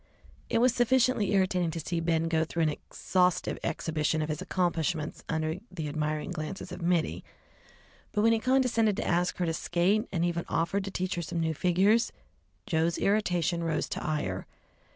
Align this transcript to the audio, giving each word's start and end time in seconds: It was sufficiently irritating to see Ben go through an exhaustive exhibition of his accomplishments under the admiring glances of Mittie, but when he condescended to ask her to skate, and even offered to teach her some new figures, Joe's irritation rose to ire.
It 0.49 0.57
was 0.57 0.73
sufficiently 0.73 1.31
irritating 1.31 1.69
to 1.69 1.79
see 1.79 1.99
Ben 1.99 2.27
go 2.27 2.43
through 2.43 2.63
an 2.63 2.69
exhaustive 2.69 3.59
exhibition 3.63 4.23
of 4.23 4.29
his 4.29 4.41
accomplishments 4.41 5.23
under 5.29 5.59
the 5.69 5.87
admiring 5.87 6.31
glances 6.31 6.71
of 6.71 6.81
Mittie, 6.81 7.23
but 8.11 8.23
when 8.23 8.33
he 8.33 8.39
condescended 8.39 8.97
to 8.97 9.07
ask 9.07 9.37
her 9.37 9.45
to 9.45 9.53
skate, 9.53 10.07
and 10.11 10.25
even 10.25 10.45
offered 10.49 10.85
to 10.85 10.89
teach 10.91 11.13
her 11.13 11.21
some 11.21 11.39
new 11.39 11.53
figures, 11.53 12.11
Joe's 12.65 12.97
irritation 12.97 13.63
rose 13.63 13.87
to 13.89 14.03
ire. 14.03 14.47